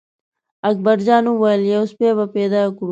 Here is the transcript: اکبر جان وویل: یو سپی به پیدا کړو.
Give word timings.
اکبر 0.69 0.97
جان 1.05 1.23
وویل: 1.27 1.61
یو 1.73 1.83
سپی 1.91 2.09
به 2.17 2.25
پیدا 2.35 2.61
کړو. 2.73 2.79